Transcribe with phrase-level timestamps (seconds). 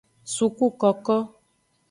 [0.33, 1.17] Sukukoko.